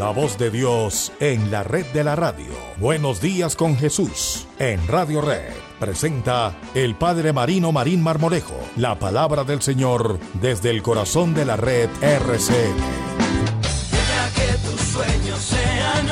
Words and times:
La 0.00 0.12
voz 0.12 0.38
de 0.38 0.50
Dios 0.50 1.12
en 1.20 1.50
la 1.50 1.62
red 1.62 1.84
de 1.92 2.02
la 2.02 2.16
radio. 2.16 2.46
Buenos 2.78 3.20
días 3.20 3.54
con 3.54 3.76
Jesús 3.76 4.46
en 4.58 4.88
Radio 4.88 5.20
Red. 5.20 5.52
Presenta 5.78 6.56
el 6.72 6.94
Padre 6.94 7.34
Marino 7.34 7.70
Marín 7.70 8.02
Marmolejo. 8.02 8.58
La 8.76 8.98
palabra 8.98 9.44
del 9.44 9.60
Señor 9.60 10.18
desde 10.40 10.70
el 10.70 10.82
corazón 10.82 11.34
de 11.34 11.44
la 11.44 11.56
red 11.56 11.90
RCN. 12.00 12.76
Que 14.34 14.70
tus 14.70 14.80
sueños 14.80 15.38
sean 15.38 16.06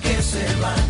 que 0.00 0.20
se 0.20 0.44
van, 0.60 0.87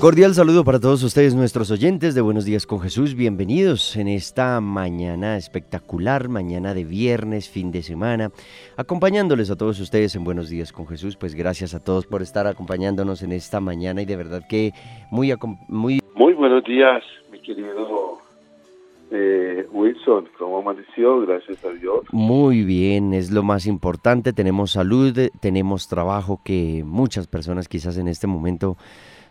Cordial 0.00 0.32
saludo 0.32 0.62
para 0.62 0.78
todos 0.78 1.02
ustedes, 1.02 1.34
nuestros 1.34 1.72
oyentes 1.72 2.14
de 2.14 2.20
Buenos 2.20 2.44
Días 2.44 2.66
con 2.66 2.78
Jesús. 2.78 3.16
Bienvenidos 3.16 3.96
en 3.96 4.06
esta 4.06 4.60
mañana 4.60 5.36
espectacular, 5.36 6.28
mañana 6.28 6.72
de 6.72 6.84
viernes, 6.84 7.48
fin 7.48 7.72
de 7.72 7.82
semana, 7.82 8.30
acompañándoles 8.76 9.50
a 9.50 9.56
todos 9.56 9.80
ustedes 9.80 10.14
en 10.14 10.22
Buenos 10.22 10.50
Días 10.50 10.72
con 10.72 10.86
Jesús. 10.86 11.16
Pues 11.16 11.34
gracias 11.34 11.74
a 11.74 11.82
todos 11.82 12.06
por 12.06 12.22
estar 12.22 12.46
acompañándonos 12.46 13.24
en 13.24 13.32
esta 13.32 13.58
mañana 13.58 14.00
y 14.00 14.06
de 14.06 14.14
verdad 14.14 14.42
que 14.48 14.70
muy, 15.10 15.34
muy 15.66 15.98
Muy 16.14 16.34
buenos 16.34 16.62
días, 16.62 17.02
mi 17.32 17.40
querido 17.40 18.18
eh, 19.10 19.66
Wilson. 19.72 20.28
¿Cómo 20.38 20.58
amaneció? 20.58 21.22
Gracias 21.22 21.64
a 21.64 21.70
Dios. 21.70 22.04
Muy 22.12 22.62
bien, 22.62 23.14
es 23.14 23.32
lo 23.32 23.42
más 23.42 23.66
importante. 23.66 24.32
Tenemos 24.32 24.70
salud, 24.70 25.12
tenemos 25.40 25.88
trabajo 25.88 26.40
que 26.44 26.84
muchas 26.86 27.26
personas 27.26 27.66
quizás 27.66 27.98
en 27.98 28.06
este 28.06 28.28
momento 28.28 28.76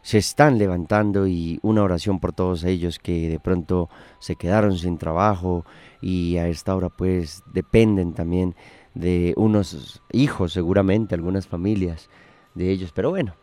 se 0.07 0.19
están 0.19 0.57
levantando 0.57 1.27
y 1.27 1.59
una 1.63 1.83
oración 1.83 2.21
por 2.21 2.31
todos 2.31 2.63
ellos 2.63 2.97
que 2.97 3.27
de 3.27 3.41
pronto 3.41 3.89
se 4.19 4.37
quedaron 4.37 4.77
sin 4.77 4.97
trabajo 4.97 5.65
y 6.01 6.37
a 6.37 6.47
esta 6.47 6.73
hora 6.77 6.87
pues 6.87 7.43
dependen 7.51 8.13
también 8.13 8.55
de 8.93 9.33
unos 9.35 10.01
hijos 10.13 10.53
seguramente, 10.53 11.13
algunas 11.13 11.45
familias 11.45 12.09
de 12.55 12.71
ellos. 12.71 12.93
Pero 12.93 13.09
bueno, 13.09 13.33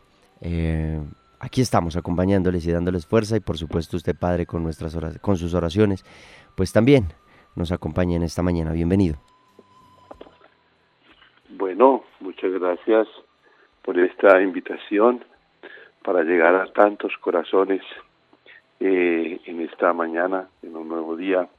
eh, 0.41 0.99
aquí 1.39 1.61
estamos 1.61 1.97
acompañándoles 1.97 2.65
y 2.65 2.71
dándoles 2.71 3.05
fuerza 3.05 3.37
y 3.37 3.41
por 3.41 3.59
supuesto 3.59 3.95
usted 3.95 4.15
Padre 4.17 4.47
con, 4.47 4.63
nuestras 4.63 4.95
ora- 4.95 5.19
con 5.21 5.37
sus 5.37 5.53
oraciones 5.53 6.03
pues 6.55 6.73
también 6.73 7.09
nos 7.55 7.71
acompaña 7.71 8.15
en 8.15 8.23
esta 8.23 8.41
mañana. 8.41 8.71
Bienvenido. 8.71 9.17
Bueno, 11.59 12.03
muchas 12.19 12.51
gracias 12.53 13.07
por 13.83 13.99
esta 13.99 14.41
invitación 14.41 15.23
para 16.05 16.23
llegar 16.23 16.53
a 16.53 16.71
tantos 16.71 17.17
corazones 17.17 17.81
eh, 18.79 19.41
en 19.43 19.61
esta 19.61 19.91
mañana, 19.91 20.47
en 20.61 20.77
un 20.77 20.87
nuevo 20.87 21.15
día, 21.15 21.49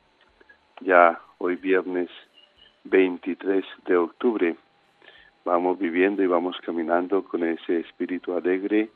ya 0.81 1.21
hoy 1.39 1.57
viernes 1.57 2.09
23 2.85 3.65
de 3.87 3.97
octubre. 3.97 4.57
Vamos 5.45 5.79
viviendo 5.81 6.23
y 6.23 6.29
vamos 6.29 6.57
caminando 6.65 7.25
con 7.25 7.43
ese 7.43 7.81
espíritu 7.81 8.37
alegre 8.37 8.89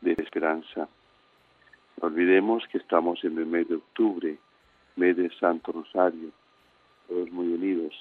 de 0.00 0.12
esperanza. 0.12 0.88
No 2.00 2.08
olvidemos 2.08 2.66
que 2.66 2.78
estamos 2.78 3.22
en 3.22 3.38
el 3.38 3.46
mes 3.46 3.68
de 3.68 3.76
octubre, 3.76 4.36
mes 4.96 5.16
de 5.16 5.30
Santo 5.38 5.70
Rosario, 5.70 6.30
todos 7.06 7.30
muy 7.30 7.46
unidos, 7.46 7.94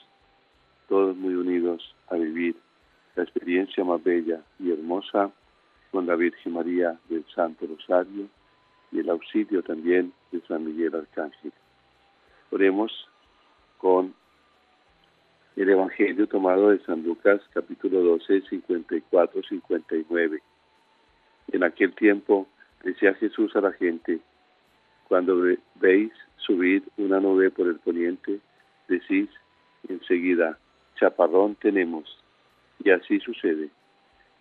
todos 0.90 1.16
muy 1.16 1.36
unidos 1.36 1.96
a 2.10 2.16
vivir 2.16 2.56
la 3.16 3.22
experiencia 3.22 3.84
más 3.84 4.04
bella 4.04 4.42
y 4.60 4.72
hermosa 4.72 5.32
con 5.98 6.06
la 6.06 6.16
Virgen 6.16 6.54
María 6.54 6.96
del 7.10 7.26
Santo 7.34 7.66
Rosario 7.66 8.28
y 8.92 9.00
el 9.00 9.10
auxilio 9.10 9.64
también 9.64 10.14
de 10.32 10.40
San 10.42 10.64
Miguel 10.64 10.94
Arcángel. 10.94 11.52
Oremos 12.52 12.92
con 13.80 14.14
el 15.56 15.68
Evangelio 15.68 16.28
tomado 16.28 16.70
de 16.70 16.78
San 16.86 17.02
Lucas 17.02 17.42
capítulo 17.52 18.02
12, 18.02 18.42
54, 18.42 19.42
59. 19.42 20.40
En 21.54 21.64
aquel 21.64 21.96
tiempo 21.96 22.48
decía 22.84 23.16
Jesús 23.16 23.56
a 23.56 23.62
la 23.62 23.72
gente, 23.72 24.20
cuando 25.08 25.36
ve- 25.40 25.58
veis 25.82 26.12
subir 26.36 26.84
una 26.98 27.20
nube 27.20 27.50
por 27.50 27.66
el 27.66 27.80
poniente, 27.80 28.40
decís 28.88 29.30
enseguida, 29.90 30.60
chaparrón 31.00 31.56
tenemos. 31.56 32.24
Y 32.84 32.92
así 32.92 33.20
sucede. 33.20 33.72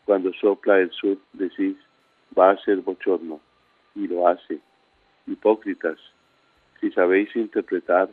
Cuando 0.06 0.32
sopla 0.34 0.78
el 0.78 0.92
sur, 0.92 1.18
decís, 1.32 1.76
va 2.38 2.50
a 2.50 2.58
ser 2.58 2.76
bochorno. 2.78 3.40
Y 3.96 4.06
lo 4.06 4.28
hace. 4.28 4.60
Hipócritas, 5.26 5.98
si 6.80 6.92
sabéis 6.92 7.34
interpretar 7.34 8.08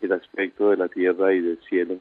el 0.00 0.12
aspecto 0.12 0.70
de 0.70 0.78
la 0.78 0.88
tierra 0.88 1.34
y 1.34 1.40
del 1.40 1.58
cielo, 1.68 1.98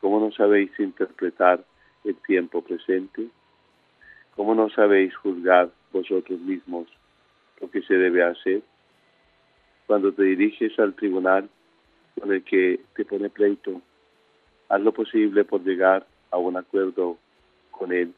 ¿cómo 0.00 0.20
no 0.20 0.32
sabéis 0.32 0.70
interpretar 0.78 1.62
el 2.04 2.16
tiempo 2.26 2.62
presente? 2.62 3.28
¿Cómo 4.36 4.54
no 4.54 4.70
sabéis 4.70 5.14
juzgar 5.16 5.70
vosotros 5.92 6.40
mismos 6.40 6.88
lo 7.60 7.70
que 7.70 7.82
se 7.82 7.94
debe 7.94 8.22
hacer? 8.22 8.62
Cuando 9.86 10.12
te 10.12 10.22
diriges 10.22 10.78
al 10.78 10.94
tribunal 10.94 11.50
con 12.18 12.32
el 12.32 12.42
que 12.42 12.80
te 12.94 13.04
pone 13.04 13.28
pleito, 13.28 13.82
haz 14.70 14.80
lo 14.80 14.92
posible 14.92 15.44
por 15.44 15.62
llegar 15.62 16.06
a 16.30 16.38
un 16.38 16.56
acuerdo 16.56 17.18
con 17.70 17.92
él 17.92 18.14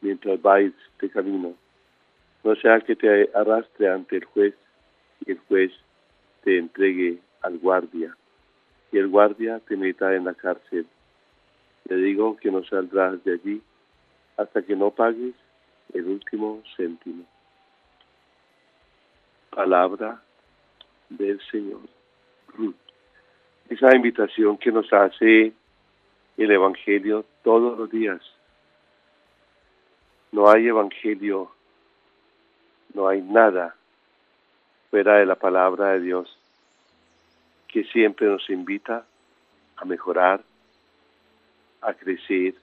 mientras 0.00 0.40
vais 0.40 0.72
de 1.00 1.10
camino. 1.10 1.54
No 2.42 2.54
sea 2.56 2.80
que 2.80 2.96
te 2.96 3.30
arrastre 3.34 3.88
ante 3.88 4.16
el 4.16 4.24
juez 4.24 4.54
y 5.26 5.32
el 5.32 5.38
juez 5.40 5.72
te 6.42 6.58
entregue 6.58 7.18
al 7.42 7.58
guardia 7.58 8.16
y 8.92 8.98
el 8.98 9.08
guardia 9.08 9.60
te 9.60 9.76
meta 9.76 10.14
en 10.14 10.24
la 10.24 10.34
cárcel. 10.34 10.86
Te 11.86 11.96
digo 11.96 12.36
que 12.36 12.50
no 12.50 12.64
saldrás 12.64 13.22
de 13.24 13.34
allí 13.34 13.62
hasta 14.36 14.62
que 14.62 14.76
no 14.76 14.90
pagues 14.90 15.34
el 15.92 16.06
último 16.06 16.62
céntimo. 16.76 17.24
Palabra 19.50 20.22
del 21.08 21.40
Señor. 21.50 21.80
Esa 23.68 23.94
invitación 23.94 24.58
que 24.58 24.72
nos 24.72 24.92
hace 24.92 25.52
el 26.36 26.50
Evangelio 26.50 27.24
todos 27.42 27.78
los 27.78 27.90
días. 27.90 28.20
No 30.32 30.48
hay 30.48 30.68
Evangelio, 30.68 31.50
no 32.94 33.08
hay 33.08 33.20
nada 33.20 33.74
fuera 34.90 35.16
de 35.16 35.26
la 35.26 35.34
palabra 35.34 35.92
de 35.92 36.00
Dios 36.00 36.38
que 37.68 37.84
siempre 37.84 38.26
nos 38.26 38.48
invita 38.50 39.06
a 39.76 39.84
mejorar, 39.84 40.42
a 41.80 41.94
crecer, 41.94 42.54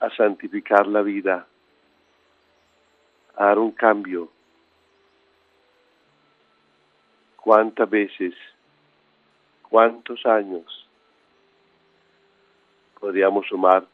a 0.00 0.10
santificar 0.10 0.86
la 0.86 1.02
vida, 1.02 1.46
a 3.36 3.44
dar 3.44 3.58
un 3.58 3.72
cambio. 3.72 4.28
¿Cuántas 7.36 7.88
veces, 7.88 8.34
cuántos 9.62 10.24
años 10.26 10.86
podríamos 13.00 13.46
sumar 13.46 13.86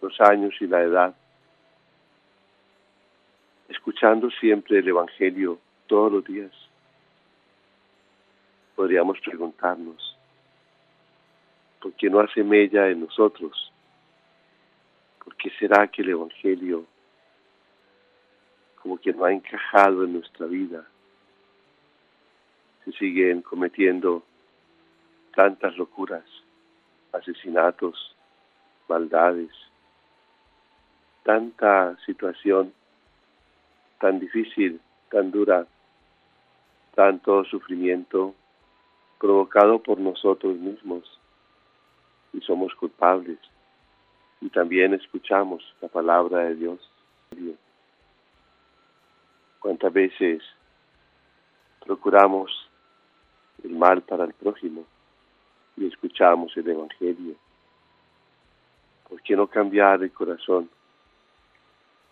los 0.00 0.20
años 0.20 0.54
y 0.60 0.66
la 0.66 0.82
edad, 0.82 1.14
escuchando 3.68 4.30
siempre 4.30 4.78
el 4.78 4.88
Evangelio 4.88 5.58
todos 5.86 6.12
los 6.12 6.24
días? 6.24 6.52
Podríamos 8.74 9.18
preguntarnos, 9.20 10.16
¿por 11.80 11.92
qué 11.92 12.08
no 12.08 12.20
hace 12.20 12.42
mella 12.42 12.88
en 12.88 13.00
nosotros? 13.00 13.72
¿Por 15.22 15.36
qué 15.36 15.50
será 15.58 15.86
que 15.88 16.02
el 16.02 16.10
Evangelio 16.10 16.86
como 18.82 18.98
que 18.98 19.12
no 19.12 19.24
ha 19.24 19.32
encajado 19.32 20.04
en 20.04 20.14
nuestra 20.14 20.46
vida? 20.46 20.86
Se 22.84 22.92
siguen 22.92 23.42
cometiendo 23.42 24.24
tantas 25.34 25.76
locuras, 25.76 26.24
asesinatos, 27.12 28.16
maldades, 28.88 29.50
tanta 31.22 31.96
situación 32.06 32.72
tan 33.98 34.18
difícil, 34.18 34.80
tan 35.10 35.30
dura, 35.30 35.66
tanto 36.94 37.44
sufrimiento 37.44 38.34
provocado 39.18 39.78
por 39.78 39.98
nosotros 39.98 40.56
mismos 40.56 41.20
y 42.32 42.40
somos 42.40 42.74
culpables. 42.74 43.38
Y 44.40 44.48
también 44.48 44.94
escuchamos 44.94 45.62
la 45.82 45.88
palabra 45.88 46.44
de 46.44 46.54
Dios. 46.54 46.90
¿Cuántas 49.58 49.92
veces 49.92 50.42
procuramos 51.84 52.50
el 53.64 53.72
mal 53.72 54.02
para 54.02 54.24
el 54.24 54.32
prójimo 54.34 54.84
y 55.76 55.86
escuchamos 55.86 56.56
el 56.56 56.68
Evangelio. 56.68 57.34
¿Por 59.08 59.20
qué 59.22 59.34
no 59.34 59.46
cambiar 59.46 60.02
el 60.02 60.12
corazón? 60.12 60.68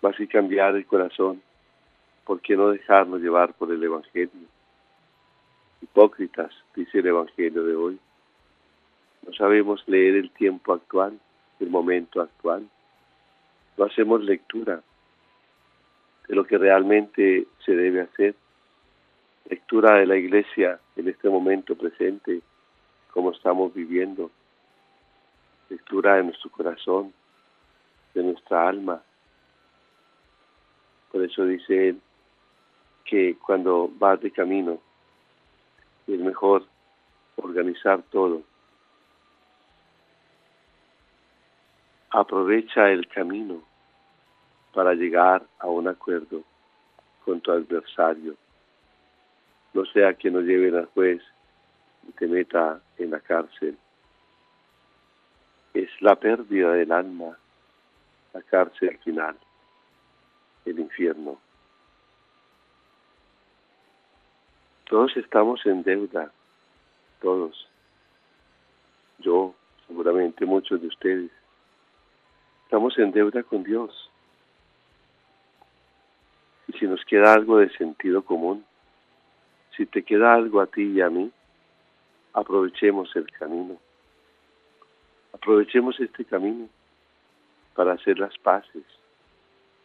Más 0.00 0.16
que 0.16 0.28
cambiar 0.28 0.76
el 0.76 0.86
corazón, 0.86 1.42
¿por 2.24 2.40
qué 2.40 2.56
no 2.56 2.70
dejarnos 2.70 3.20
llevar 3.20 3.54
por 3.54 3.72
el 3.72 3.82
Evangelio? 3.82 4.48
Hipócritas, 5.82 6.52
dice 6.74 6.98
el 6.98 7.06
Evangelio 7.06 7.64
de 7.64 7.74
hoy. 7.74 7.98
No 9.26 9.32
sabemos 9.32 9.82
leer 9.86 10.14
el 10.14 10.30
tiempo 10.30 10.72
actual, 10.72 11.18
el 11.60 11.70
momento 11.70 12.20
actual. 12.20 12.68
No 13.76 13.84
hacemos 13.84 14.22
lectura 14.22 14.82
de 16.28 16.34
lo 16.34 16.44
que 16.44 16.58
realmente 16.58 17.46
se 17.64 17.74
debe 17.74 18.02
hacer. 18.02 18.34
Lectura 19.48 19.96
de 19.98 20.06
la 20.06 20.16
iglesia 20.16 20.78
en 20.96 21.08
este 21.08 21.28
momento 21.28 21.74
presente, 21.74 22.42
como 23.12 23.32
estamos 23.32 23.72
viviendo. 23.74 24.30
Lectura 25.70 26.16
de 26.16 26.24
nuestro 26.24 26.50
corazón, 26.50 27.12
de 28.14 28.22
nuestra 28.22 28.68
alma. 28.68 29.02
Por 31.12 31.22
eso 31.22 31.44
dice 31.44 31.88
él 31.88 32.00
que 33.04 33.36
cuando 33.36 33.90
vas 33.98 34.20
de 34.20 34.30
camino 34.30 34.78
es 36.06 36.20
mejor 36.20 36.66
organizar 37.36 38.02
todo. 38.10 38.42
Aprovecha 42.10 42.90
el 42.90 43.06
camino 43.08 43.62
para 44.74 44.94
llegar 44.94 45.46
a 45.58 45.66
un 45.66 45.88
acuerdo 45.88 46.42
con 47.24 47.40
tu 47.40 47.50
adversario. 47.52 48.34
No 49.74 49.84
sea 49.86 50.14
que 50.14 50.30
nos 50.30 50.44
lleven 50.44 50.74
al 50.74 50.86
juez 50.86 51.22
y 52.08 52.12
te 52.12 52.26
meta 52.26 52.80
en 52.96 53.10
la 53.10 53.20
cárcel. 53.20 53.76
Es 55.74 55.90
la 56.00 56.16
pérdida 56.16 56.72
del 56.72 56.90
alma, 56.90 57.36
la 58.32 58.42
cárcel 58.42 58.98
final, 59.04 59.36
el 60.70 60.80
infierno. 60.80 61.38
Todos 64.88 65.16
estamos 65.16 65.64
en 65.66 65.82
deuda, 65.82 66.32
todos. 67.20 67.68
Yo, 69.18 69.54
seguramente 69.86 70.46
muchos 70.46 70.80
de 70.80 70.88
ustedes. 70.88 71.30
Estamos 72.64 72.98
en 72.98 73.12
deuda 73.12 73.42
con 73.42 73.64
Dios. 73.64 74.10
Y 76.68 76.72
si 76.78 76.86
nos 76.86 77.04
queda 77.04 77.32
algo 77.32 77.58
de 77.58 77.70
sentido 77.76 78.22
común, 78.22 78.64
si 79.76 79.86
te 79.86 80.02
queda 80.02 80.34
algo 80.34 80.60
a 80.60 80.66
ti 80.66 80.82
y 80.82 81.00
a 81.00 81.08
mí, 81.08 81.30
aprovechemos 82.32 83.14
el 83.16 83.30
camino. 83.30 83.78
Aprovechemos 85.32 85.98
este 86.00 86.24
camino 86.24 86.68
para 87.74 87.92
hacer 87.92 88.18
las 88.18 88.36
paces, 88.38 88.84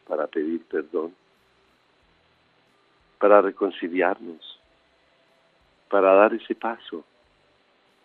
para 0.07 0.27
pedir 0.27 0.65
perdón, 0.65 1.15
para 3.19 3.41
reconciliarnos 3.41 4.59
para 5.93 6.11
dar 6.15 6.33
ese 6.33 6.55
paso, 6.55 7.05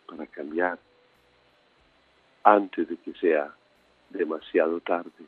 para 0.06 0.26
cambiar, 0.26 0.78
antes 2.44 2.86
de 2.86 2.98
que 2.98 3.14
sea 3.14 3.50
demasiado 4.10 4.78
tarde. 4.80 5.24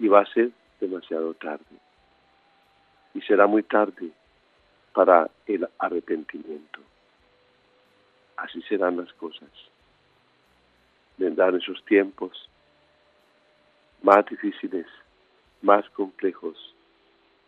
Y 0.00 0.08
va 0.08 0.22
a 0.22 0.26
ser 0.26 0.50
demasiado 0.80 1.32
tarde. 1.34 1.76
Y 3.14 3.20
será 3.20 3.46
muy 3.46 3.62
tarde 3.62 4.10
para 4.92 5.30
el 5.46 5.68
arrepentimiento. 5.78 6.80
Así 8.36 8.60
serán 8.62 8.96
las 8.96 9.12
cosas. 9.12 9.52
Vendrán 11.18 11.54
esos 11.54 11.84
tiempos 11.84 12.50
más 14.02 14.26
difíciles, 14.26 14.88
más 15.64 15.88
complejos 15.90 16.74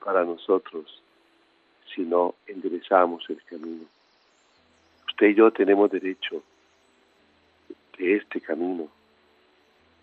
para 0.02 0.24
nosotros 0.24 1.02
si 1.94 2.00
no 2.02 2.34
enderezamos 2.46 3.28
el 3.28 3.42
camino. 3.44 3.84
Usted 5.08 5.26
y 5.28 5.34
yo 5.34 5.50
tenemos 5.50 5.90
derecho 5.90 6.42
de 7.98 8.16
este 8.16 8.40
camino. 8.40 8.88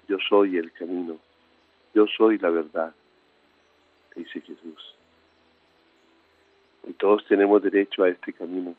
Yo 0.07 0.17
soy 0.29 0.57
el 0.57 0.71
camino. 0.71 1.17
Yo 1.95 2.05
soy 2.07 2.37
la 2.37 2.49
verdad, 2.49 2.93
dice 4.15 4.41
Jesús. 4.41 4.95
Y 6.87 6.93
todos 6.93 7.25
tenemos 7.25 7.63
derecho 7.63 8.03
a 8.03 8.09
este 8.09 8.31
camino. 8.33 8.75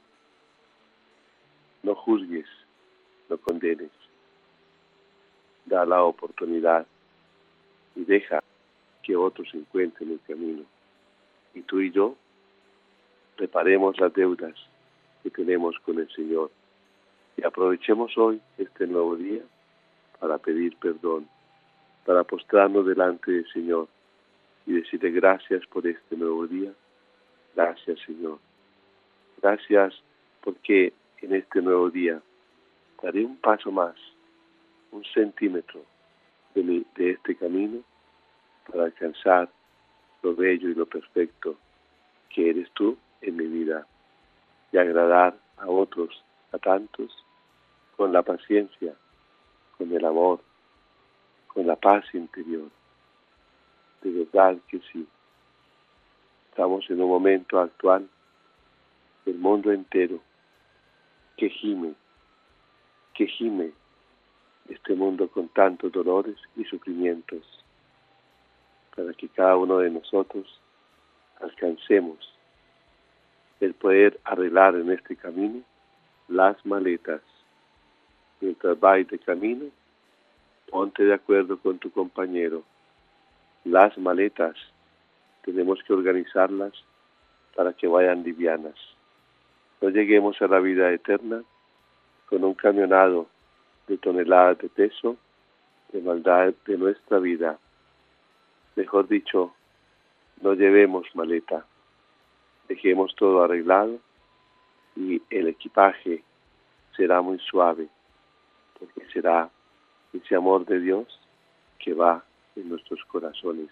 No 1.83 1.95
juzgues, 1.97 2.47
no 3.29 3.37
condenes. 3.39 3.91
Da 5.65 5.85
la 5.85 6.03
oportunidad 6.05 6.87
y 7.97 8.05
deja 8.05 8.43
que 9.05 9.17
otros 9.17 9.49
encuentren 9.55 10.13
el 10.13 10.21
camino. 10.27 10.63
Y 11.55 11.63
tú 11.63 11.81
y 11.81 11.91
yo 11.91 12.17
reparemos 13.37 13.99
las 14.01 14.13
deudas 14.13 14.55
que 15.23 15.31
tenemos 15.31 15.79
con 15.81 15.99
el 15.99 16.11
Señor. 16.11 16.51
Y 17.37 17.45
aprovechemos 17.45 18.17
hoy 18.17 18.41
este 18.59 18.87
nuevo 18.87 19.17
día 19.17 19.43
para 20.19 20.39
pedir 20.39 20.77
perdón, 20.77 21.29
para 22.07 22.25
postrarnos 22.25 22.87
delante 22.87 23.31
del 23.31 23.47
Señor 23.53 23.89
y 24.67 24.73
decirle 24.73 25.11
gracias 25.11 25.67
por 25.67 25.87
este 25.87 26.17
nuevo 26.17 26.47
día. 26.47 26.73
Gracias 27.55 27.99
Señor. 28.07 28.39
Gracias 29.43 29.95
porque 30.43 30.93
en 31.21 31.35
este 31.35 31.61
nuevo 31.61 31.91
día 31.91 32.21
daré 33.03 33.25
un 33.25 33.37
paso 33.37 33.71
más, 33.71 33.97
un 34.93 35.05
centímetro 35.05 35.83
de, 36.55 36.85
de 36.97 37.11
este 37.11 37.35
camino 37.37 37.83
para 38.71 38.85
alcanzar 38.85 39.49
lo 40.23 40.35
bello 40.35 40.69
y 40.69 40.75
lo 40.75 40.87
perfecto 40.87 41.57
que 42.31 42.51
eres 42.51 42.71
tú 42.73 42.97
en 43.21 43.37
mi 43.37 43.47
vida 43.47 43.87
y 44.73 44.79
agradar 44.79 45.37
a 45.57 45.69
otros, 45.69 46.23
a 46.53 46.59
tantos, 46.59 47.25
con 47.97 48.13
la 48.13 48.23
paciencia, 48.23 48.95
con 49.79 49.93
el 49.93 50.05
amor, 50.05 50.41
con 51.47 51.67
la 51.67 51.77
paz 51.77 52.05
interior. 52.13 52.69
De 54.03 54.11
verdad 54.11 54.59
que 54.69 54.81
sí. 54.93 55.07
Estamos 56.51 56.89
en 56.91 57.01
un 57.01 57.09
momento 57.09 57.61
actual 57.61 58.09
del 59.25 59.39
mundo 59.39 59.73
entero 59.73 60.21
que 61.37 61.49
gime, 61.49 61.95
que 63.15 63.27
gime 63.27 63.73
este 64.69 64.95
mundo 64.95 65.29
con 65.29 65.49
tantos 65.49 65.93
dolores 65.93 66.37
y 66.57 66.65
sufrimientos, 66.65 67.64
para 68.95 69.13
que 69.13 69.29
cada 69.29 69.57
uno 69.57 69.79
de 69.79 69.91
nosotros 69.91 70.61
alcancemos 71.41 72.33
el 73.61 73.75
poder 73.75 74.21
arreglar 74.25 74.75
en 74.75 74.91
este 74.91 75.17
camino 75.17 75.63
las 76.29 76.65
maletas. 76.65 77.21
Mientras 78.41 78.79
vais 78.79 79.09
de 79.09 79.19
camino, 79.19 79.67
ponte 80.71 81.05
de 81.05 81.15
acuerdo 81.15 81.59
con 81.59 81.79
tu 81.79 81.91
compañero. 81.91 82.63
Las 83.65 83.97
maletas 83.99 84.57
tenemos 85.43 85.83
que 85.83 85.93
organizarlas 85.93 86.73
para 87.55 87.73
que 87.73 87.87
vayan 87.87 88.23
livianas. 88.23 88.75
No 89.81 89.91
lleguemos 89.91 90.41
a 90.43 90.49
la 90.49 90.61
vida 90.61 90.91
eterna 90.93 91.43
con 92.27 92.45
un 92.45 92.55
camionado 92.55 93.29
de 93.87 93.99
toneladas 93.99 94.59
de 94.59 94.69
peso 94.69 95.17
de 95.93 96.01
maldad 96.01 96.53
de 96.67 96.77
nuestra 96.77 97.19
vida. 97.19 97.59
Mejor 98.77 99.09
dicho, 99.09 99.55
no 100.41 100.55
llevemos 100.55 101.07
maleta 101.15 101.67
dejemos 102.69 103.15
todo 103.17 103.43
arreglado 103.43 103.99
y 104.97 105.21
el 105.31 105.49
equipaje 105.49 106.23
será 106.97 107.21
muy 107.21 107.39
suave, 107.39 107.89
porque 108.79 109.05
será 109.13 109.51
ese 110.13 110.37
amor 110.37 110.65
de 110.65 110.81
Dios 110.81 111.21
que 111.79 111.93
va 111.93 112.25
en 112.57 112.69
nuestros 112.69 113.05
corazones, 113.07 113.71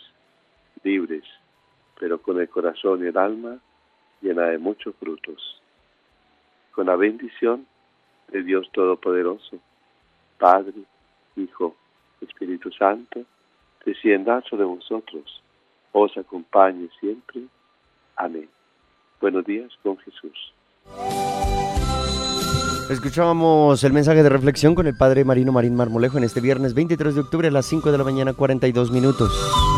libres, 0.83 1.25
pero 1.99 2.21
con 2.21 2.41
el 2.41 2.49
corazón 2.49 3.05
y 3.05 3.09
el 3.09 3.17
alma 3.17 3.59
llena 4.21 4.47
de 4.47 4.59
muchos 4.59 4.95
frutos. 4.97 5.63
Con 6.73 6.87
la 6.87 6.97
bendición 6.97 7.67
de 8.29 8.43
Dios 8.43 8.69
Todopoderoso, 8.73 9.59
Padre, 10.39 10.83
Hijo, 11.37 11.77
Espíritu 12.21 12.73
Santo, 12.73 13.25
descienda 13.85 14.43
sobre 14.49 14.65
vosotros, 14.65 15.43
os 15.93 16.17
acompañe 16.17 16.89
siempre. 17.01 17.43
Amén. 18.17 18.49
Buenos 19.21 19.45
días 19.45 19.71
con 19.83 19.97
Jesús. 19.99 20.53
Escuchábamos 22.91 23.85
el 23.85 23.93
mensaje 23.93 24.23
de 24.23 24.29
reflexión 24.29 24.75
con 24.75 24.87
el 24.87 24.97
Padre 24.97 25.25
Marino 25.25 25.53
Marín 25.53 25.75
Marmolejo 25.75 26.19
en 26.19 26.25
este 26.25 26.41
viernes 26.41 26.75
23 26.75 27.15
de 27.15 27.21
octubre 27.21 27.49
a 27.49 27.51
las 27.51 27.67
5 27.67 27.91
de 27.93 27.99
la 27.99 28.05
mañana 28.05 28.35
42 28.35 28.91
minutos. 28.91 29.72